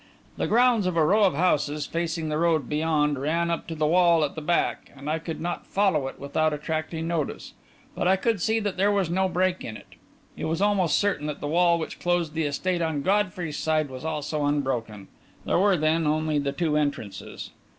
[0.35, 3.85] The grounds of a row of houses facing the road beyond ran up to the
[3.85, 7.53] wall at the back, and I could not follow it without attracting notice,
[7.93, 9.93] but I could see that there was no break in it.
[10.39, 14.03] I was almost certain that the wall which closed the estate on Godfrey's side was
[14.03, 15.07] also unbroken.
[15.45, 17.51] There were, then, only the two entrances.